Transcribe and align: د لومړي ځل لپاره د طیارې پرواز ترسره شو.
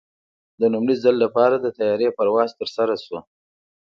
د 0.59 0.61
لومړي 0.73 0.95
ځل 1.03 1.15
لپاره 1.23 1.55
د 1.59 1.65
طیارې 1.77 2.15
پرواز 2.17 2.49
ترسره 2.59 2.95
شو. 3.05 3.19